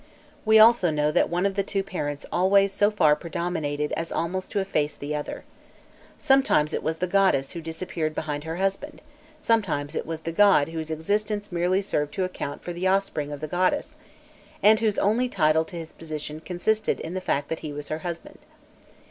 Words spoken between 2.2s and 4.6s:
always so far predominated as almost to